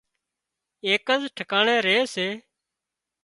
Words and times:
ايڪز 0.87 1.21
ٺڪاڻي 1.35 1.75
ري 1.85 1.97
سي 2.13 2.27